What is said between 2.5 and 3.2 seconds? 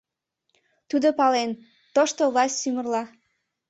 сӱмырла